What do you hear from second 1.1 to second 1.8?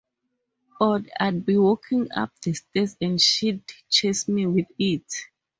I'd be